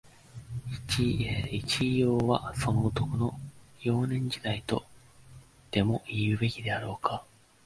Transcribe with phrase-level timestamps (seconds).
[1.67, 3.39] 一葉は、その男の、
[3.83, 4.83] 幼年時代、と
[5.69, 7.23] でも言うべきであろうか